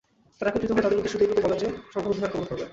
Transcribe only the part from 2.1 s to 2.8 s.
হয়ে আক্রমণ করবে।